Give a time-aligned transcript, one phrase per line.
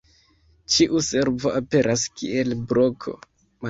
[0.75, 3.19] Ĉiu servo aperas kiel bloko.